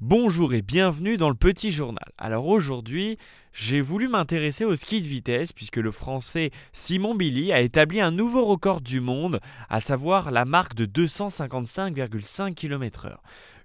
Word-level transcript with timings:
Bonjour 0.00 0.54
et 0.54 0.62
bienvenue 0.62 1.16
dans 1.16 1.28
le 1.28 1.34
petit 1.34 1.72
journal. 1.72 2.12
Alors 2.18 2.46
aujourd'hui, 2.46 3.18
j'ai 3.52 3.80
voulu 3.80 4.06
m'intéresser 4.06 4.64
au 4.64 4.76
ski 4.76 5.02
de 5.02 5.06
vitesse 5.08 5.52
puisque 5.52 5.78
le 5.78 5.90
français 5.90 6.52
Simon 6.72 7.16
Billy 7.16 7.52
a 7.52 7.58
établi 7.58 8.00
un 8.00 8.12
nouveau 8.12 8.44
record 8.44 8.80
du 8.80 9.00
monde, 9.00 9.40
à 9.68 9.80
savoir 9.80 10.30
la 10.30 10.44
marque 10.44 10.76
de 10.76 10.86
255,5 10.86 12.54
km/h 12.54 13.16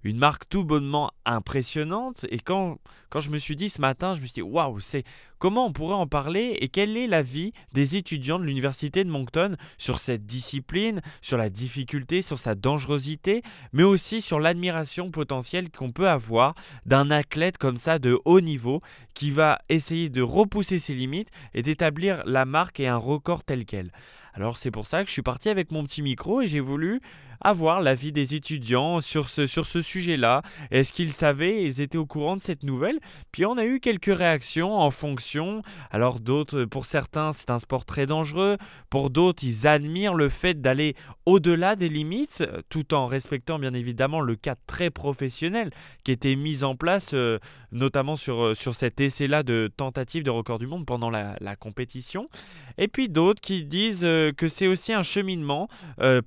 une 0.04 0.18
marque 0.18 0.48
tout 0.50 0.64
bonnement 0.64 1.12
impressionnante. 1.26 2.26
Et 2.30 2.40
quand, 2.40 2.78
quand 3.10 3.20
je 3.20 3.30
me 3.30 3.38
suis 3.38 3.56
dit 3.56 3.70
ce 3.70 3.82
matin, 3.82 4.14
je 4.16 4.22
me 4.22 4.26
suis 4.26 4.36
dit, 4.36 4.42
waouh, 4.42 4.80
c'est 4.80 5.04
comment 5.40 5.66
on 5.66 5.74
pourrait 5.74 5.96
en 5.96 6.08
parler 6.08 6.58
et 6.62 6.70
quel 6.70 6.98
est 6.98 7.08
l'avis 7.08 7.54
des 7.74 7.96
étudiants 7.96 8.40
de 8.40 8.44
l'université 8.44 9.04
de 9.04 9.10
Moncton 9.10 9.56
sur 9.78 10.00
cette 10.00 10.26
discipline, 10.26 11.02
sur 11.22 11.38
la 11.38 11.50
difficulté, 11.50 12.22
sur 12.22 12.40
sa 12.40 12.56
dangerosité, 12.56 13.44
mais 13.72 13.84
aussi 13.84 14.22
sur 14.22 14.40
l'admiration 14.40 15.12
potentielle 15.12 15.70
qu'on 15.72 15.92
peut 15.92 16.10
avoir 16.10 16.56
d'un 16.86 17.12
athlète 17.12 17.58
comme 17.58 17.78
ça 17.78 18.00
de 18.00 18.20
haut 18.26 18.42
niveau 18.42 18.82
qui 19.14 19.32
va 19.32 19.60
essayer 19.70 20.10
de 20.10 20.22
repousser 20.22 20.80
ses 20.80 20.96
limites 20.96 21.30
et 21.54 21.62
d'établir 21.62 22.24
la 22.26 22.46
marque 22.46 22.80
et 22.80 22.88
un 22.88 22.98
record 22.98 23.44
tel 23.44 23.66
quel. 23.66 23.92
Alors 24.34 24.58
c'est 24.58 24.72
pour 24.72 24.88
ça 24.88 25.04
que 25.04 25.08
je 25.08 25.14
suis 25.14 25.22
parti 25.22 25.50
avec 25.50 25.72
mon 25.72 25.84
petit 25.84 26.02
micro 26.02 26.42
et 26.42 26.48
j'ai 26.48 26.60
voulu 26.60 27.02
avoir 27.42 27.82
l'avis 27.82 28.12
des 28.12 28.36
étudiants 28.36 29.02
sur 29.02 29.30
ce, 29.30 29.48
sur 29.48 29.66
ce 29.66 29.82
sujet-là. 29.82 30.42
Est-ce 30.72 30.94
qu'ils 30.94 31.14
savaient, 31.14 31.64
ils 31.64 31.82
étaient 31.82 31.98
au 31.98 32.06
courant 32.06 32.36
de 32.36 32.42
cette 32.42 32.64
nouvelle? 32.64 33.00
Puis 33.32 33.46
on 33.46 33.58
a 33.58 33.66
eu 33.66 33.80
quelques 33.80 34.16
réactions 34.16 34.74
en 34.74 34.92
fonction. 34.92 35.62
Alors 35.92 36.20
d'autres, 36.20 36.66
pour 36.66 36.86
certains, 36.86 37.34
c'est 37.34 37.50
un 37.50 37.60
sport 37.60 37.86
très 37.86 38.06
dangereux. 38.06 38.58
Pour 38.90 39.10
d'autres, 39.10 39.44
ils 39.44 39.68
admirent 39.68 40.14
le 40.14 40.30
fait 40.30 40.62
d'aller 40.62 40.96
au-delà 41.26 41.76
des 41.76 41.90
limites, 41.90 42.44
tout 42.70 42.94
en 42.94 43.06
respectant 43.06 43.60
bien 43.60 43.74
évidemment 43.74 44.22
le 44.22 44.36
cadre 44.36 44.62
très 44.68 44.90
professionnel 44.90 45.72
qui 46.04 46.12
était 46.12 46.36
mis 46.36 46.64
en 46.64 46.76
place, 46.76 47.12
euh, 47.14 47.40
notamment 47.72 48.16
sur, 48.16 48.44
euh, 48.44 48.56
sur 48.56 48.76
cet 48.76 49.00
essai-là 49.00 49.44
de 49.44 49.72
tentative 49.76 50.24
de 50.24 50.30
record 50.30 50.60
du 50.60 50.68
monde 50.68 50.86
pendant 50.86 51.10
la, 51.10 51.34
compétition. 51.60 52.30
Et 52.78 52.88
puis 52.88 53.10
d'autres 53.10 53.40
qui 53.40 53.64
disent 53.64 54.04
euh, 54.04 54.32
que 54.32 54.48
c'est 54.48 54.68
aussi 54.68 54.92
un 54.92 55.04
cheminement 55.04 55.70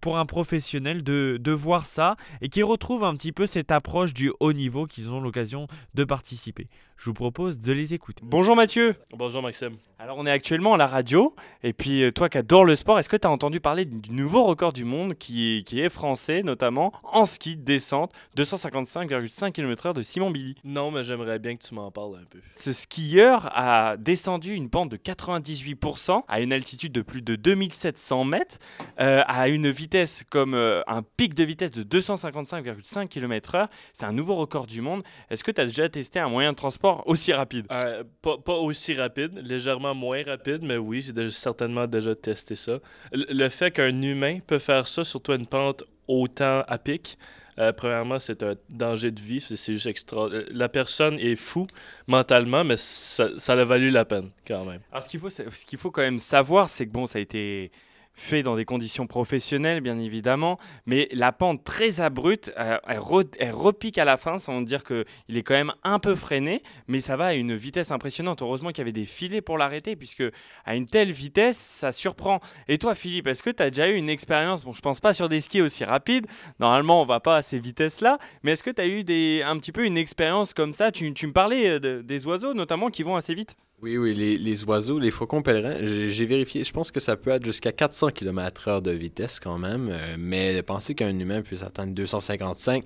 pour 0.00 0.18
un 0.18 0.26
professionnel 0.26 1.02
de, 1.06 1.50
voir 1.52 1.86
ça 1.86 2.16
et 2.40 2.48
qui 2.48 2.62
retrouvent 2.62 3.04
un 3.04 3.14
petit 3.14 3.32
peu 3.32 3.46
cette 3.46 3.70
approche 3.72 4.12
du 4.12 4.32
haut 4.40 4.52
niveau 4.52 4.86
qu'ils 4.86 5.10
ont 5.10 5.20
l'occasion 5.20 5.66
de 5.94 6.04
participer. 6.04 6.68
Je 6.96 7.06
vous 7.06 7.14
propose 7.14 7.58
de 7.58 7.72
les 7.72 7.94
écouter. 7.94 8.22
Bonjour 8.24 8.56
Mathieu. 8.56 8.96
Bonjour 9.12 9.42
Maxime. 9.42 9.76
Alors 9.98 10.18
on 10.18 10.26
est 10.26 10.30
actuellement 10.30 10.74
à 10.74 10.76
la 10.76 10.86
radio 10.86 11.34
et 11.62 11.72
puis 11.72 12.02
euh, 12.02 12.12
toi 12.12 12.28
qui 12.28 12.36
adore 12.36 12.66
le 12.66 12.76
sport, 12.76 12.98
est-ce 12.98 13.08
que 13.08 13.16
tu 13.16 13.26
as 13.26 13.30
entendu 13.30 13.60
parler 13.60 13.86
du 13.86 14.12
nouveau 14.12 14.44
record 14.44 14.74
du 14.74 14.84
monde 14.84 15.14
qui 15.14 15.56
est, 15.56 15.62
qui 15.62 15.80
est 15.80 15.88
français 15.88 16.42
notamment 16.42 16.92
en 17.02 17.24
ski 17.24 17.56
de 17.56 17.62
descente 17.62 18.12
255,5 18.36 19.52
km/h 19.52 19.94
de 19.94 20.02
Simon 20.02 20.30
Billy? 20.30 20.54
Non 20.64 20.90
mais 20.90 21.02
j'aimerais 21.02 21.38
bien 21.38 21.56
que 21.56 21.64
tu 21.64 21.74
m'en 21.74 21.90
parles 21.90 22.16
un 22.16 22.26
peu. 22.28 22.40
Ce 22.56 22.74
skieur 22.74 23.48
a 23.54 23.96
descendu 23.96 24.52
une 24.52 24.68
pente 24.68 24.90
de 24.90 24.98
98% 24.98 26.24
à 26.28 26.40
une 26.40 26.52
altitude 26.52 26.92
de 26.92 27.00
plus 27.00 27.22
de 27.22 27.34
2700 27.34 28.24
mètres 28.24 28.58
euh, 29.00 29.22
à 29.26 29.48
une 29.48 29.70
vitesse 29.70 30.24
comme 30.30 30.52
euh, 30.52 30.82
un 30.88 31.00
pic 31.00 31.32
de 31.32 31.42
vitesse 31.42 31.70
de 31.70 31.82
255,5 31.98 33.08
km/h. 33.08 33.68
C'est 33.94 34.04
un 34.04 34.12
nouveau 34.12 34.34
record 34.34 34.66
du 34.66 34.82
monde. 34.82 35.02
Est-ce 35.30 35.42
que 35.42 35.50
tu 35.50 35.60
as 35.62 35.66
déjà 35.66 35.88
testé 35.88 36.20
un 36.20 36.28
moyen 36.28 36.50
de 36.50 36.56
transport 36.56 37.02
aussi 37.06 37.32
rapide? 37.32 37.66
Euh, 37.72 38.04
pas, 38.20 38.36
pas, 38.36 38.56
aussi 38.56 38.92
rapide, 38.92 39.40
légèrement 39.42 39.85
moins 39.94 40.22
rapide, 40.24 40.62
mais 40.62 40.76
oui, 40.76 41.02
j'ai 41.02 41.30
certainement 41.30 41.86
déjà 41.86 42.14
testé 42.14 42.54
ça. 42.54 42.78
Le, 43.12 43.48
fait 43.48 43.70
qu'un 43.70 44.02
humain 44.02 44.38
peut 44.46 44.58
faire 44.58 44.86
ça, 44.86 45.04
surtout 45.04 45.32
une 45.32 45.46
pente 45.46 45.84
autant 46.08 46.62
à 46.68 46.78
pic, 46.78 47.18
euh, 47.58 47.72
premièrement, 47.72 48.18
c'est 48.18 48.42
un 48.42 48.54
danger 48.68 49.10
de 49.10 49.20
vie. 49.20 49.40
C'est 49.40 49.72
juste 49.72 49.86
extra. 49.86 50.26
Euh, 50.26 50.44
la 50.50 50.68
personne 50.68 51.18
est 51.18 51.36
fou 51.36 51.66
mentalement, 52.06 52.64
mais 52.64 52.76
ça, 52.76 53.30
ça 53.38 53.54
a 53.54 53.64
valu 53.64 53.90
la 53.90 54.04
peine 54.04 54.28
quand 54.46 54.64
même. 54.64 54.80
Alors, 54.92 55.04
ce 55.04 55.08
qu'il 55.08 55.20
faut, 55.20 55.30
ce 55.30 55.64
qu'il 55.64 55.78
faut 55.78 55.90
quand 55.90 56.02
même 56.02 56.18
savoir, 56.18 56.68
c'est 56.68 56.86
que 56.86 56.92
bon, 56.92 57.06
ça 57.06 57.18
a 57.18 57.22
été 57.22 57.70
fait 58.16 58.42
dans 58.42 58.56
des 58.56 58.64
conditions 58.64 59.06
professionnelles, 59.06 59.80
bien 59.80 59.98
évidemment, 59.98 60.58
mais 60.86 61.08
la 61.12 61.32
pente 61.32 61.62
très 61.62 62.00
abrupte, 62.00 62.50
euh, 62.58 62.78
elle, 62.86 63.50
repique 63.50 63.98
à 63.98 64.04
la 64.04 64.16
fin, 64.16 64.38
sans 64.38 64.62
dire 64.62 64.82
qu'il 64.84 65.36
est 65.36 65.42
quand 65.42 65.54
même 65.54 65.74
un 65.84 65.98
peu 65.98 66.14
freiné, 66.14 66.62
mais 66.88 67.00
ça 67.00 67.16
va 67.16 67.26
à 67.26 67.34
une 67.34 67.54
vitesse 67.54 67.90
impressionnante. 67.90 68.42
Heureusement 68.42 68.70
qu'il 68.70 68.78
y 68.78 68.80
avait 68.80 68.92
des 68.92 69.04
filets 69.04 69.42
pour 69.42 69.58
l'arrêter, 69.58 69.96
puisque 69.96 70.24
à 70.64 70.74
une 70.74 70.86
telle 70.86 71.12
vitesse, 71.12 71.58
ça 71.58 71.92
surprend. 71.92 72.40
Et 72.68 72.78
toi, 72.78 72.94
Philippe, 72.94 73.26
est-ce 73.26 73.42
que 73.42 73.50
tu 73.50 73.62
as 73.62 73.70
déjà 73.70 73.88
eu 73.88 73.96
une 73.96 74.08
expérience 74.08 74.64
Bon, 74.64 74.72
je 74.72 74.80
pense 74.80 75.00
pas 75.00 75.12
sur 75.12 75.28
des 75.28 75.42
skis 75.42 75.60
aussi 75.60 75.84
rapides, 75.84 76.26
normalement, 76.58 77.02
on 77.02 77.06
va 77.06 77.20
pas 77.20 77.36
à 77.36 77.42
ces 77.42 77.58
vitesses-là, 77.58 78.18
mais 78.42 78.52
est-ce 78.52 78.62
que 78.62 78.70
tu 78.70 78.80
as 78.80 78.86
eu 78.86 79.04
des, 79.04 79.42
un 79.44 79.58
petit 79.58 79.72
peu 79.72 79.84
une 79.84 79.98
expérience 79.98 80.54
comme 80.54 80.72
ça? 80.72 80.90
Tu, 80.90 81.04
me 81.10 81.32
parlais 81.32 81.68
euh, 81.68 82.02
des 82.02 82.26
oiseaux, 82.26 82.54
notamment, 82.54 82.88
qui 82.88 83.02
vont 83.02 83.16
assez 83.16 83.34
vite 83.34 83.56
oui, 83.82 83.98
oui, 83.98 84.14
les, 84.14 84.64
oiseaux, 84.64 84.98
les 84.98 85.10
faucons 85.10 85.42
pèlerins, 85.42 85.84
j'ai 85.84 86.24
vérifié, 86.24 86.64
je 86.64 86.72
pense 86.72 86.90
que 86.90 86.98
ça 86.98 87.16
peut 87.16 87.30
être 87.30 87.44
jusqu'à 87.44 87.72
400 87.72 88.10
km/h 88.10 88.80
de 88.80 88.90
vitesse 88.90 89.38
quand 89.38 89.58
même, 89.58 89.90
euh, 89.90 90.16
mais 90.18 90.62
penser 90.62 90.94
qu'un 90.94 91.18
humain 91.18 91.42
puisse 91.42 91.62
atteindre 91.62 91.92
255, 91.92 92.84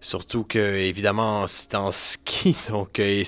Surtout 0.00 0.44
que, 0.44 0.58
évidemment, 0.58 1.46
c'est 1.46 1.74
en 1.74 1.90
ski, 1.90 2.56
donc 2.70 2.98
euh, 2.98 3.22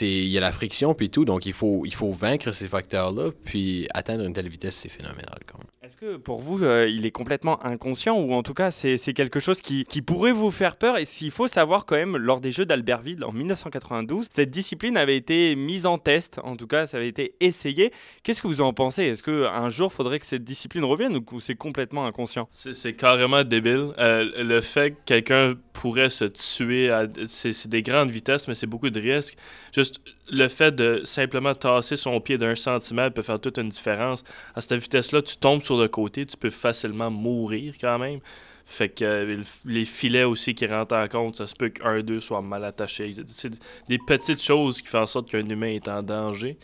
il 0.00 0.28
y 0.28 0.38
a 0.38 0.40
la 0.40 0.52
friction 0.52 0.94
puis 0.94 1.10
tout, 1.10 1.24
donc 1.24 1.46
il 1.46 1.52
faut, 1.52 1.82
il 1.84 1.94
faut 1.94 2.12
vaincre 2.12 2.52
ces 2.52 2.68
facteurs-là, 2.68 3.30
puis 3.44 3.86
atteindre 3.94 4.24
une 4.24 4.32
telle 4.32 4.48
vitesse, 4.48 4.76
c'est 4.76 4.88
phénoménal 4.88 5.38
quand 5.46 5.58
même. 5.58 5.66
Est-ce 5.86 5.96
que 5.96 6.16
pour 6.16 6.40
vous, 6.40 6.64
euh, 6.64 6.88
il 6.90 7.06
est 7.06 7.12
complètement 7.12 7.64
inconscient 7.64 8.18
ou 8.18 8.32
en 8.32 8.42
tout 8.42 8.54
cas 8.54 8.72
c'est 8.72 8.98
quelque 9.14 9.38
chose 9.38 9.60
qui, 9.60 9.84
qui, 9.84 10.02
pourrait 10.02 10.32
vous 10.32 10.50
faire 10.50 10.78
peur? 10.78 10.98
Et 10.98 11.04
s'il 11.04 11.30
faut 11.30 11.46
savoir 11.46 11.86
quand 11.86 11.94
même, 11.94 12.16
lors 12.16 12.40
des 12.40 12.50
Jeux 12.50 12.66
d'Albertville 12.66 13.22
en 13.22 13.30
1992, 13.30 14.26
cette 14.28 14.50
discipline 14.50 14.96
avait 14.96 15.16
été 15.16 15.54
mise 15.54 15.86
en 15.86 15.98
test, 15.98 16.40
en 16.42 16.56
tout 16.56 16.66
cas 16.66 16.88
ça 16.88 16.96
avait 16.96 17.06
été 17.06 17.36
essayé. 17.38 17.92
Qu'est-ce 18.24 18.42
que 18.42 18.48
vous 18.48 18.62
en 18.62 18.72
pensez? 18.72 19.04
Est-ce 19.04 19.22
qu'un 19.22 19.68
jour 19.68 19.92
faudrait 19.92 20.18
que 20.18 20.26
cette 20.26 20.42
discipline 20.42 20.84
revienne 20.84 21.16
ou 21.30 21.40
c'est 21.40 21.54
complètement 21.54 22.04
inconscient? 22.04 22.48
C'est 22.50 22.94
carrément 22.94 23.44
débile. 23.44 23.92
Euh, 23.98 24.28
le 24.42 24.60
fait 24.62 24.90
que 24.90 24.96
quelqu'un 25.04 25.54
pourrait 25.72 25.95
se 26.10 26.24
tuer, 26.24 26.90
c'est 27.26 27.68
des 27.68 27.82
grandes 27.82 28.10
vitesses, 28.10 28.48
mais 28.48 28.54
c'est 28.54 28.66
beaucoup 28.66 28.90
de 28.90 29.00
risques. 29.00 29.36
Juste 29.72 30.00
le 30.30 30.48
fait 30.48 30.74
de 30.74 31.02
simplement 31.04 31.54
tasser 31.54 31.96
son 31.96 32.20
pied 32.20 32.38
d'un 32.38 32.54
centimètre 32.54 33.14
peut 33.14 33.22
faire 33.22 33.40
toute 33.40 33.58
une 33.58 33.68
différence. 33.68 34.24
À 34.54 34.60
cette 34.60 34.74
vitesse-là, 34.74 35.22
tu 35.22 35.36
tombes 35.36 35.62
sur 35.62 35.78
le 35.78 35.88
côté, 35.88 36.26
tu 36.26 36.36
peux 36.36 36.50
facilement 36.50 37.10
mourir 37.10 37.74
quand 37.80 37.98
même. 37.98 38.20
Fait 38.68 38.88
que 38.88 39.04
euh, 39.04 39.42
les 39.64 39.84
filets 39.84 40.24
aussi 40.24 40.54
qui 40.56 40.66
rentrent 40.66 40.96
en 40.96 41.06
compte, 41.06 41.36
ça 41.36 41.46
se 41.46 41.54
peut 41.54 41.68
qu'un 41.68 42.02
d'eux 42.02 42.18
soit 42.18 42.42
mal 42.42 42.64
attaché. 42.64 43.14
C'est 43.28 43.52
des 43.88 43.98
petites 43.98 44.42
choses 44.42 44.82
qui 44.82 44.88
font 44.88 45.02
en 45.02 45.06
sorte 45.06 45.30
qu'un 45.30 45.48
humain 45.48 45.68
est 45.70 45.86
en 45.86 46.02
danger. 46.02 46.58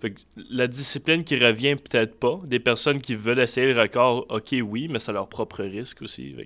Fait 0.00 0.10
que 0.10 0.20
la 0.50 0.66
discipline 0.66 1.22
qui 1.22 1.36
revient 1.36 1.76
peut-être 1.76 2.18
pas. 2.18 2.40
Des 2.44 2.58
personnes 2.58 3.00
qui 3.00 3.14
veulent 3.14 3.38
essayer 3.38 3.72
le 3.72 3.80
record, 3.80 4.26
ok 4.28 4.56
oui, 4.64 4.88
mais 4.90 4.98
c'est 4.98 5.12
leur 5.12 5.28
propre 5.28 5.62
risque 5.62 6.02
aussi. 6.02 6.34
je 6.36 6.44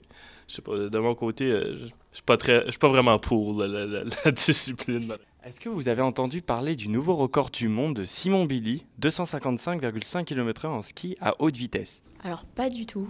sais 0.55 0.63
pas, 0.63 0.77
de 0.77 0.99
mon 0.99 1.15
côté, 1.15 1.45
euh, 1.51 1.77
je 1.79 1.87
suis 2.13 2.23
pas 2.25 2.37
très, 2.37 2.65
je 2.67 2.71
suis 2.71 2.79
pas 2.79 2.89
vraiment 2.89 3.19
pour 3.19 3.55
la 3.63 4.33
discipline. 4.33 5.15
Est-ce 5.45 5.61
que 5.61 5.69
vous 5.69 5.89
avez 5.89 6.03
entendu 6.03 6.43
parler 6.43 6.77
du 6.77 6.89
nouveau 6.89 7.15
record 7.15 7.51
du 7.51 7.69
monde 7.69 7.95
de 7.95 8.05
Simon 8.05 8.45
Billy, 8.45 8.85
255,5 9.01 10.25
km/h 10.25 10.69
en 10.69 10.83
ski 10.83 11.17
à 11.21 11.35
haute 11.39 11.57
vitesse? 11.57 12.03
Alors 12.23 12.45
pas 12.45 12.69
du 12.69 12.87
tout. 12.87 13.09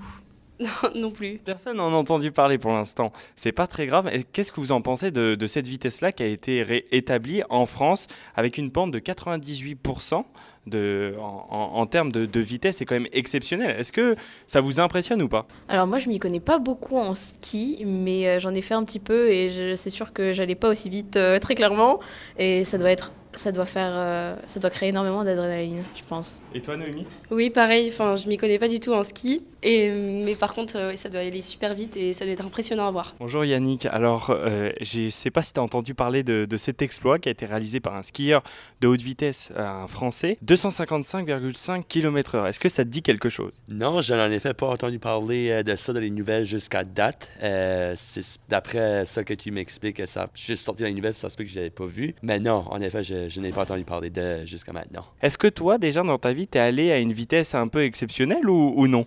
Non, 0.61 0.91
non 0.95 1.11
plus. 1.11 1.39
Personne 1.45 1.77
n'en 1.77 1.93
a 1.93 1.97
entendu 1.97 2.33
parler 2.33 2.59
pour 2.59 2.73
l'instant. 2.73 3.13
C'est 3.37 3.53
pas 3.53 3.67
très 3.67 3.87
grave. 3.87 4.11
Qu'est-ce 4.33 4.51
que 4.51 4.61
vous 4.61 4.73
en 4.73 4.81
pensez 4.81 5.11
de, 5.11 5.35
de 5.35 5.47
cette 5.47 5.69
vitesse-là 5.69 6.11
qui 6.11 6.23
a 6.23 6.27
été 6.27 6.85
établie 6.91 7.43
en 7.49 7.67
France 7.67 8.09
avec 8.35 8.59
une 8.59 8.73
pente 8.73 8.91
de 8.91 8.99
98% 8.99 10.25
de, 10.69 11.15
en, 11.19 11.87
termes 11.87 12.13
de, 12.13 12.41
vitesse, 12.41 12.77
c'est 12.77 12.85
quand 12.85 12.95
même 12.95 13.09
exceptionnel. 13.13 13.77
Est-ce 13.79 13.93
que 13.93 14.17
ça 14.47 14.61
vous 14.61 14.81
impressionne 14.81 15.21
ou 15.23 15.29
pas? 15.29 15.47
Alors 15.69 15.87
moi, 15.87 15.99
je 15.99 16.09
m'y 16.09 16.19
connais 16.19 16.41
pas 16.41 16.59
beaucoup 16.59 16.97
en 16.97 17.15
ski, 17.15 17.83
mais 17.87 18.29
euh, 18.29 18.39
j'en 18.39 18.55
ai 18.55 18.63
fait 18.63 18.75
un 18.75 18.85
petit 18.85 19.01
peu 19.01 19.31
et 19.31 19.75
c'est 19.77 19.91
sûr 19.91 20.13
que 20.13 20.33
j'allais 20.33 20.55
pas 20.55 20.69
aussi 20.69 20.89
vite 20.89 21.17
euh, 21.17 21.39
très 21.39 21.55
clairement. 21.55 21.99
Et 22.38 22.65
ça 22.65 22.79
doit 22.79 22.91
être 22.91 23.12
ça 23.35 23.53
doit 23.53 23.67
faire, 23.67 23.93
euh, 23.93 24.35
ça 24.47 24.59
doit 24.59 24.71
créer 24.71 24.88
énormément 24.88 25.23
d'adrénaline, 25.23 25.82
je 25.94 26.03
pense. 26.03 26.41
Et 26.55 26.61
toi, 26.61 26.77
Noémie? 26.77 27.06
Oui, 27.31 27.50
pareil. 27.50 27.88
Enfin, 27.88 28.17
je 28.17 28.27
m'y 28.27 28.37
connais 28.37 28.59
pas 28.59 28.69
du 28.69 28.81
tout 28.81 28.93
en 28.93 29.03
ski, 29.03 29.44
et 29.62 29.90
mais 29.90 30.34
par 30.34 30.55
contre, 30.55 30.76
euh, 30.78 30.96
ça 30.96 31.08
doit 31.08 31.20
aller 31.20 31.43
super 31.43 31.75
vite 31.75 31.96
et 31.96 32.12
ça 32.12 32.25
doit 32.25 32.34
être 32.34 32.46
impressionnant 32.46 32.87
à 32.87 32.90
voir. 32.90 33.14
Bonjour 33.20 33.44
Yannick. 33.44 33.87
Alors, 33.87 34.31
euh, 34.31 34.70
je 34.81 35.02
ne 35.02 35.10
sais 35.10 35.31
pas 35.31 35.43
si 35.43 35.52
tu 35.52 35.60
as 35.60 35.62
entendu 35.62 35.94
parler 35.94 36.22
de, 36.22 36.44
de, 36.44 36.56
cet 36.56 36.82
exploit 36.82 37.19
qui 37.19 37.28
a 37.28 37.32
été 37.32 37.46
réalisé 37.46 37.81
par 37.81 37.94
un 37.94 38.02
skieur 38.02 38.43
de 38.81 38.88
haute 38.88 39.02
vitesse, 39.02 39.50
un 39.56 39.87
Français, 39.87 40.38
255,5 40.44 41.84
km/h. 41.87 42.49
Est-ce 42.49 42.60
que 42.60 42.69
ça 42.69 42.84
te 42.84 42.88
dit 42.88 43.02
quelque 43.02 43.28
chose? 43.28 43.52
Non, 43.69 44.00
je 44.00 44.14
n'en 44.14 44.31
ai 44.31 44.40
fait 44.40 44.55
pas 44.55 44.69
entendu 44.69 44.99
parler 44.99 45.62
de 45.62 45.76
ça 45.76 45.93
dans 45.93 46.00
les 46.00 46.10
nouvelles 46.10 46.44
jusqu'à 46.44 46.84
date. 46.84 47.31
c'est 47.40 48.38
d'après 48.49 49.05
ça 49.05 49.25
que 49.25 49.34
tu 49.34 49.50
m'expliques, 49.50 50.06
ça 50.06 50.28
juste 50.34 50.64
sorti 50.64 50.82
dans 50.82 50.88
les 50.88 50.94
nouvelles, 50.94 51.14
ça 51.14 51.31
se 51.31 51.37
peut 51.37 51.44
que 51.44 51.50
je 51.50 51.56
l'avais 51.56 51.70
pas 51.70 51.87
vu. 51.87 52.14
Mais 52.22 52.38
non, 52.38 52.64
en 52.70 52.81
effet, 52.81 53.05
je 53.05 53.19
je, 53.28 53.40
n'ai 53.40 53.52
pas 53.52 53.62
entendu 53.62 53.84
parler 53.84 54.10
de 54.10 54.44
jusqu'à 54.44 54.72
maintenant. 54.72 55.05
Est-ce 55.22 55.38
que 55.38 55.49
toi, 55.49 55.78
déjà 55.78 56.02
dans 56.02 56.19
ta 56.19 56.32
vie, 56.32 56.46
tu 56.46 56.58
es 56.58 56.60
allé 56.60 56.93
à 56.93 56.99
une 56.99 57.12
vitesse 57.12 57.55
un 57.55 57.69
peu 57.69 57.84
exceptionnelle 57.84 58.49
ou, 58.49 58.87
non? 58.87 59.06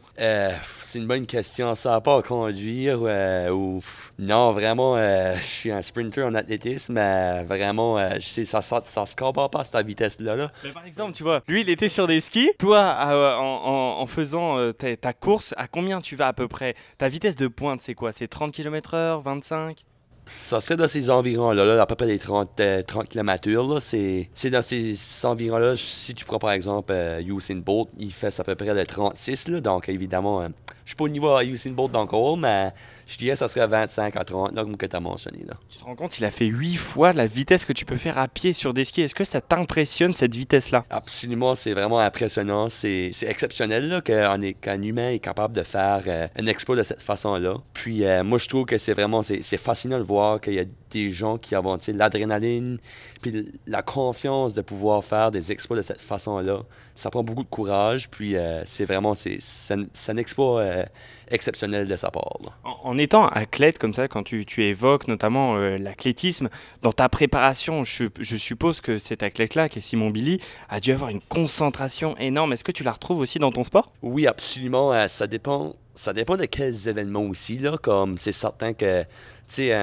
Euh, 0.49 0.55
c'est 0.81 0.99
une 0.99 1.07
bonne 1.07 1.25
question. 1.25 1.75
Ça 1.75 2.01
pas 2.01 2.17
à 2.17 2.21
conduire 2.21 2.99
euh, 3.03 3.49
ou... 3.49 3.81
Non, 4.19 4.51
vraiment, 4.51 4.97
euh, 4.97 5.35
je 5.37 5.43
suis 5.45 5.71
un 5.71 5.81
sprinter 5.81 6.23
en 6.23 6.35
athlétisme, 6.35 6.97
vraiment, 7.45 7.97
sais, 8.19 8.45
ça, 8.45 8.61
ça, 8.61 8.81
ça 8.81 9.05
se 9.05 9.15
compare 9.15 9.49
pas 9.49 9.61
à 9.61 9.63
cette 9.63 9.85
vitesse-là. 9.85 10.35
Là. 10.35 10.51
Mais 10.63 10.71
par 10.71 10.85
exemple, 10.85 11.13
tu 11.13 11.23
vois, 11.23 11.41
lui, 11.47 11.61
il 11.61 11.69
était 11.69 11.89
sur 11.89 12.07
des 12.07 12.21
skis. 12.21 12.51
Toi, 12.59 12.95
en, 13.39 14.01
en- 14.01 14.05
faisant 14.07 14.71
ta, 14.73 14.95
ta 14.95 15.13
course, 15.13 15.53
à 15.57 15.67
combien 15.67 16.01
tu 16.01 16.15
vas 16.15 16.27
à 16.27 16.33
peu 16.33 16.47
près? 16.47 16.75
Ta 16.97 17.07
vitesse 17.07 17.35
de 17.35 17.47
pointe, 17.47 17.81
c'est 17.81 17.93
quoi? 17.95 18.11
C'est 18.11 18.27
30 18.27 18.51
km/h 18.51 19.21
25 19.23 19.77
Ça 20.25 20.61
serait 20.61 20.75
dans 20.75 20.87
ces 20.87 21.09
environs-là, 21.09 21.65
là, 21.65 21.81
à 21.81 21.85
peu 21.85 21.95
près 21.95 22.05
les 22.05 22.19
30, 22.19 22.59
euh, 22.59 22.83
30 22.83 23.09
km. 23.09 23.79
C'est, 23.79 24.49
dans 24.49 24.61
ces 24.61 24.95
environs-là. 25.25 25.75
Si 25.75 26.13
tu 26.13 26.25
prends 26.25 26.37
par 26.37 26.51
exemple 26.51 26.93
euh, 26.93 27.21
Bolt, 27.55 27.89
il 27.97 28.13
fait 28.13 28.39
à 28.39 28.43
peu 28.43 28.55
près 28.55 28.73
le 28.73 28.85
36, 28.85 29.47
là. 29.47 29.61
Donc 29.61 29.89
évidemment, 29.89 30.41
euh, 30.41 30.49
suis 30.91 30.95
pas 30.97 31.05
au 31.05 31.09
niveau 31.09 31.29
à 31.29 31.43
Usain 31.43 31.71
Bolt 31.71 31.95
encore, 31.95 32.37
mais 32.37 32.71
je 33.07 33.17
dirais 33.17 33.33
que 33.33 33.39
ça 33.39 33.47
serait 33.47 33.67
25 33.67 34.15
à 34.15 34.23
30, 34.23 34.53
là, 34.53 34.63
comme 34.63 34.77
que 34.77 34.85
tu 34.85 34.95
as 34.95 34.99
mentionné. 34.99 35.43
Là. 35.47 35.55
Tu 35.69 35.77
te 35.77 35.83
rends 35.83 35.95
compte, 35.95 36.17
il 36.19 36.25
a 36.25 36.31
fait 36.31 36.45
8 36.45 36.75
fois 36.75 37.13
la 37.13 37.27
vitesse 37.27 37.65
que 37.65 37.73
tu 37.73 37.85
peux 37.85 37.97
faire 37.97 38.17
à 38.17 38.27
pied 38.27 38.53
sur 38.53 38.73
des 38.73 38.83
skis. 38.83 39.01
Est-ce 39.01 39.15
que 39.15 39.23
ça 39.23 39.41
t'impressionne 39.41 40.13
cette 40.13 40.35
vitesse-là? 40.35 40.85
Absolument, 40.89 41.55
c'est 41.55 41.73
vraiment 41.73 41.99
impressionnant. 41.99 42.69
C'est, 42.69 43.11
exceptionnel 43.23 43.87
là, 43.87 44.01
qu'un, 44.01 44.81
humain 44.81 45.09
est 45.11 45.19
capable 45.19 45.55
de 45.55 45.63
faire 45.63 46.01
euh, 46.07 46.27
un 46.37 46.45
exploit 46.45 46.75
de 46.75 46.83
cette 46.83 47.01
façon-là. 47.01 47.55
Puis 47.73 48.05
euh, 48.05 48.23
moi, 48.23 48.37
je 48.37 48.47
trouve 48.47 48.65
que 48.65 48.77
c'est 48.77 48.93
vraiment 48.93 49.23
c'est, 49.23 49.41
fascinant 49.57 49.97
de 49.97 50.03
voir 50.03 50.41
qu'il 50.41 50.53
y 50.53 50.59
a 50.59 50.65
des 50.89 51.11
gens 51.11 51.37
qui 51.37 51.55
ont 51.55 51.77
l'adrénaline, 51.93 52.79
puis 53.21 53.51
la 53.65 53.81
confiance 53.81 54.53
de 54.53 54.61
pouvoir 54.61 55.03
faire 55.05 55.31
des 55.31 55.51
exploits 55.51 55.77
de 55.77 55.81
cette 55.81 56.01
façon-là. 56.01 56.63
Ça 56.95 57.09
prend 57.09 57.23
beaucoup 57.23 57.43
de 57.43 57.49
courage, 57.49 58.09
puis 58.09 58.35
euh, 58.35 58.61
c'est 58.65 58.85
vraiment 58.85 59.15
c'est, 59.15 59.37
un, 59.69 59.83
un 60.07 60.17
exploit 60.17 60.80
euh, 60.81 60.85
exceptionnel 61.29 61.87
de 61.87 61.95
sa 61.95 62.11
part. 62.11 62.23
En, 62.63 62.77
en 62.83 62.97
étant 62.97 63.27
athlète 63.27 63.77
comme 63.77 63.93
ça, 63.93 64.07
quand 64.07 64.23
tu, 64.23 64.45
tu 64.45 64.63
évoques 64.65 65.07
notamment 65.07 65.55
euh, 65.55 65.77
l'athlétisme, 65.77 66.49
dans 66.81 66.91
ta 66.91 67.09
préparation, 67.09 67.83
je, 67.83 68.05
je 68.19 68.37
suppose 68.37 68.81
que 68.81 68.97
cet 68.97 69.23
athlète-là, 69.23 69.69
qui 69.69 69.79
est 69.79 69.81
Simon 69.81 70.09
Billy, 70.09 70.39
a 70.69 70.79
dû 70.79 70.91
avoir 70.91 71.09
une 71.09 71.21
concentration 71.21 72.17
énorme. 72.17 72.53
Est-ce 72.53 72.63
que 72.63 72.71
tu 72.71 72.83
la 72.83 72.91
retrouves 72.91 73.19
aussi 73.19 73.39
dans 73.39 73.51
ton 73.51 73.63
sport? 73.63 73.93
Oui, 74.01 74.27
absolument. 74.27 74.93
euh, 74.93 75.07
ça 75.07 75.27
dépend. 75.27 75.73
Ça 75.93 76.13
dépend 76.13 76.37
de 76.37 76.45
quels 76.45 76.87
événements 76.87 77.23
aussi, 77.23 77.57
là. 77.57 77.75
Comme 77.81 78.17
c'est 78.17 78.31
certain 78.31 78.73
que, 78.73 79.01
tu 79.03 79.07
sais, 79.47 79.73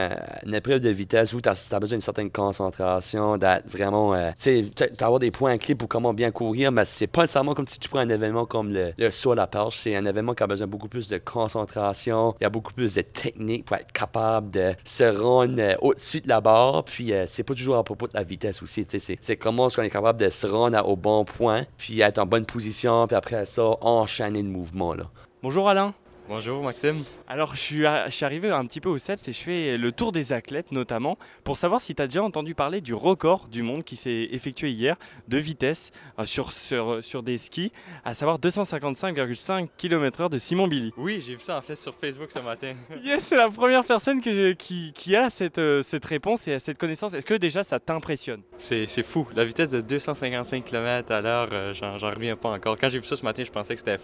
une 0.47 0.55
épreuve 0.55 0.81
de 0.81 0.89
vitesse 0.89 1.35
où 1.35 1.41
tu 1.41 1.49
as, 1.49 1.79
besoin 1.79 1.97
d'une 1.97 2.01
certaine 2.01 2.31
concentration, 2.31 3.37
d'être 3.37 3.69
vraiment, 3.69 4.15
euh, 4.15 4.31
tu 4.43 4.65
sais, 4.75 4.91
d'avoir 4.99 5.19
des 5.19 5.31
points 5.31 5.59
clés 5.59 5.75
pour 5.75 5.89
comment 5.89 6.15
bien 6.15 6.31
courir, 6.31 6.73
mais 6.73 6.87
c'est 6.87 7.07
pas 7.07 7.23
nécessairement 7.23 7.53
comme 7.55 7.67
si 7.67 7.79
tu 7.79 7.91
prends 7.91 7.99
un 7.99 8.09
événement 8.09 8.47
comme 8.47 8.73
le, 8.73 9.11
saut 9.11 9.33
à 9.33 9.35
la 9.35 9.47
perche. 9.47 9.77
C'est 9.77 9.97
un 9.97 10.07
événement 10.07 10.33
qui 10.33 10.43
a 10.43 10.47
besoin 10.47 10.67
beaucoup 10.67 10.89
plus 10.89 11.09
de 11.09 11.19
concentration, 11.19 12.35
il 12.41 12.45
y 12.45 12.47
a 12.47 12.51
beaucoup 12.51 12.73
plus 12.73 12.95
de 12.95 13.03
technique 13.03 13.67
pour 13.67 13.77
être 13.77 13.93
capable 13.93 14.51
de 14.51 14.73
se 14.85 15.05
rendre 15.05 15.57
euh, 15.59 15.75
au-dessus 15.83 16.23
de 16.23 16.29
la 16.29 16.41
barre, 16.41 16.85
puis 16.85 17.13
euh, 17.13 17.25
c'est 17.27 17.43
pas 17.43 17.55
toujours 17.55 17.77
à 17.77 17.85
propos 17.85 18.09
de 18.09 18.15
la 18.15 18.23
vitesse 18.23 18.63
aussi, 18.63 18.87
tu 18.87 18.99
sais, 18.99 19.19
c'est- 19.21 19.37
comment 19.37 19.67
est-ce 19.67 19.77
qu'on 19.77 19.83
est 19.83 19.91
capable 19.91 20.21
de 20.21 20.31
se 20.31 20.47
rendre 20.47 20.89
au 20.89 20.97
bon 20.97 21.25
point, 21.25 21.65
puis 21.77 22.01
être 22.01 22.19
en 22.19 22.27
bonne 22.27 22.47
position, 22.47 23.07
puis 23.07 23.17
après 23.17 23.45
ça, 23.45 23.77
enchaîner 23.83 24.43
le 24.43 24.49
mouvement, 24.49 24.95
là. 24.95 25.05
Bonjour 25.41 25.69
Alain. 25.69 25.95
Bonjour 26.29 26.63
Maxime. 26.63 27.05
Alors, 27.27 27.57
je 27.57 27.61
suis, 27.61 27.87
à- 27.87 28.07
je 28.11 28.15
suis 28.15 28.25
arrivé 28.27 28.51
un 28.51 28.67
petit 28.67 28.81
peu 28.83 28.91
au 28.91 28.99
CEPS 28.99 29.29
et 29.29 29.33
je 29.33 29.39
fais 29.43 29.79
le 29.79 29.93
tour 29.93 30.13
des 30.13 30.35
athlètes 30.35 30.73
notamment 30.73 31.17
pour 31.43 31.57
savoir 31.57 31.81
si 31.81 31.95
tu 31.95 32.03
as 32.03 32.07
déjà 32.07 32.23
entendu 32.23 32.55
parler 32.55 32.83
du 32.83 32.93
record 32.93 33.49
du 33.49 33.63
monde 33.63 33.83
qui 33.83 33.97
s'est 33.97 34.29
effectué 34.33 34.71
hier 34.71 34.97
de 35.29 35.39
vitesse 35.39 35.91
euh, 36.19 36.27
sur, 36.27 36.53
sur, 36.53 37.03
sur 37.03 37.23
des 37.23 37.39
skis, 37.39 37.73
à 38.05 38.13
savoir 38.13 38.39
255,5 38.41 39.69
km/h 39.79 40.29
de 40.29 40.37
Simon 40.37 40.69
Billy. 40.69 40.93
Oui, 40.99 41.23
j'ai 41.27 41.35
vu 41.35 41.41
ça 41.41 41.57
en 41.57 41.63
fait 41.63 41.77
sur 41.77 41.95
Facebook 41.95 42.31
ce 42.31 42.41
matin. 42.41 42.75
Yes, 43.03 43.23
c'est 43.25 43.37
la 43.37 43.49
première 43.49 43.85
personne 43.85 44.21
que 44.21 44.31
je- 44.31 44.53
qui, 44.53 44.93
qui 44.93 45.17
a 45.17 45.31
cette, 45.31 45.57
euh, 45.59 45.83
cette 45.83 46.05
réponse 46.05 46.47
et 46.47 46.59
cette 46.59 46.77
connaissance. 46.77 47.15
Est-ce 47.15 47.25
que 47.25 47.35
déjà 47.35 47.65
ça 47.65 47.81
t'impressionne? 47.81 48.43
C'est 48.59 48.87
c'est 48.87 49.03
fou. 49.03 49.27
La 49.35 49.47
vitesse 49.47 49.71
de 49.71 49.81
255 49.81 50.63
km 50.63 51.11
à 51.11 51.23
l'heure, 51.23 51.49
euh, 51.53 51.73
j'en 51.73 51.97
j'en 51.97 52.11
reviens 52.11 52.37
pas 52.37 52.51
encore. 52.51 52.77
Quand 52.79 52.91
j'ai 52.91 52.99
vu 52.99 53.07
ça 53.07 53.17
ce 53.17 53.25
matin, 53.25 53.43
je 53.45 53.51
pensais 53.51 53.73
que 53.75 53.81
c'était. 53.81 53.97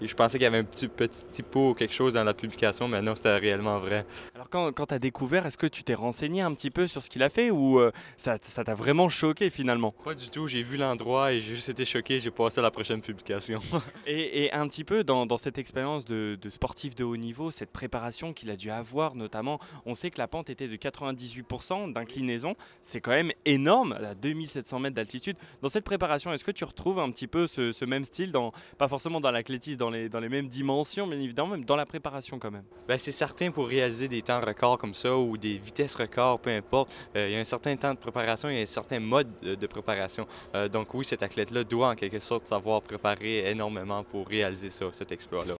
Et 0.00 0.08
je 0.08 0.14
pensais 0.16 0.36
qu'il 0.38 0.42
y 0.44 0.46
avait 0.46 0.58
un 0.58 0.64
petit, 0.64 0.88
petit 0.88 1.26
typo 1.30 1.59
ou 1.68 1.74
quelque 1.74 1.94
chose 1.94 2.14
dans 2.14 2.24
la 2.24 2.34
publication, 2.34 2.88
mais 2.88 3.02
non, 3.02 3.14
c'était 3.14 3.36
réellement 3.36 3.78
vrai. 3.78 4.04
Alors 4.40 4.48
quand, 4.48 4.72
quand 4.72 4.86
tu 4.86 4.94
as 4.94 4.98
découvert, 4.98 5.44
est-ce 5.44 5.58
que 5.58 5.66
tu 5.66 5.84
t'es 5.84 5.92
renseigné 5.92 6.40
un 6.40 6.54
petit 6.54 6.70
peu 6.70 6.86
sur 6.86 7.02
ce 7.02 7.10
qu'il 7.10 7.22
a 7.22 7.28
fait 7.28 7.50
ou 7.50 7.78
euh, 7.78 7.92
ça 8.16 8.36
ça 8.40 8.64
t'a 8.64 8.72
vraiment 8.72 9.10
choqué 9.10 9.50
finalement? 9.50 9.92
Pas 10.02 10.14
du 10.14 10.30
tout, 10.30 10.46
j'ai 10.46 10.62
vu 10.62 10.78
l'endroit 10.78 11.34
et 11.34 11.42
j'ai 11.42 11.56
juste 11.56 11.68
été 11.68 11.84
choqué. 11.84 12.20
J'ai 12.20 12.30
passé 12.30 12.60
à 12.60 12.62
la 12.62 12.70
prochaine 12.70 13.02
publication. 13.02 13.60
Et, 14.06 14.44
et 14.44 14.52
un 14.54 14.66
petit 14.66 14.82
peu 14.82 15.04
dans, 15.04 15.26
dans 15.26 15.36
cette 15.36 15.58
expérience 15.58 16.06
de, 16.06 16.38
de 16.40 16.48
sportif 16.50 16.94
de 16.94 17.04
haut 17.04 17.18
niveau, 17.18 17.50
cette 17.50 17.70
préparation 17.70 18.32
qu'il 18.32 18.50
a 18.50 18.56
dû 18.56 18.70
avoir, 18.70 19.14
notamment, 19.14 19.60
on 19.84 19.94
sait 19.94 20.10
que 20.10 20.18
la 20.18 20.26
pente 20.26 20.48
était 20.48 20.68
de 20.68 20.76
98% 20.76 21.92
d'inclinaison, 21.92 22.54
c'est 22.80 23.00
quand 23.00 23.10
même 23.10 23.30
énorme, 23.44 23.92
à 23.92 24.14
2700 24.14 24.78
mètres 24.78 24.96
d'altitude. 24.96 25.36
Dans 25.60 25.68
cette 25.68 25.84
préparation, 25.84 26.32
est-ce 26.32 26.44
que 26.44 26.50
tu 26.50 26.64
retrouves 26.64 26.98
un 26.98 27.10
petit 27.10 27.26
peu 27.26 27.46
ce, 27.46 27.72
ce 27.72 27.84
même 27.84 28.04
style, 28.04 28.32
dans, 28.32 28.52
pas 28.78 28.88
forcément 28.88 29.20
dans 29.20 29.30
l'athlétisme, 29.30 29.76
dans 29.76 29.90
les, 29.90 30.08
dans 30.08 30.20
les 30.20 30.30
mêmes 30.30 30.48
dimensions, 30.48 31.06
bien 31.06 31.20
évidemment, 31.20 31.50
même 31.50 31.64
dans 31.66 31.76
la 31.76 31.86
préparation 31.86 32.38
quand 32.38 32.50
même? 32.50 32.64
Ben, 32.88 32.98
c'est 32.98 33.12
certain 33.12 33.50
pour 33.50 33.68
réaliser 33.68 34.08
des 34.08 34.22
temps 34.30 34.40
records 34.40 34.78
comme 34.78 34.94
ça 34.94 35.16
ou 35.16 35.36
des 35.36 35.58
vitesses 35.58 35.96
records, 35.96 36.38
peu 36.38 36.50
importe. 36.50 37.08
euh, 37.16 37.26
il 37.28 37.32
y 37.32 37.36
a 37.36 37.40
un 37.40 37.44
certain 37.44 37.74
temps 37.76 37.92
de 37.92 37.98
préparation, 37.98 38.48
il 38.48 38.56
y 38.56 38.58
a 38.58 38.62
un 38.62 38.66
certain 38.66 39.00
mode 39.00 39.28
de, 39.42 39.66
préparation. 39.66 40.26
Euh, 40.54 40.68
donc 40.68 40.94
oui, 40.94 41.04
cet 41.04 41.22
athlète-là 41.22 41.64
doit 41.64 41.88
en 41.88 41.94
quelque 41.94 42.20
sorte 42.20 42.46
savoir 42.46 42.80
préparer 42.82 43.50
énormément 43.50 44.04
pour 44.04 44.28
réaliser 44.28 44.68
ça, 44.68 44.86
cet 44.92 45.10
exploit-là. 45.12 45.59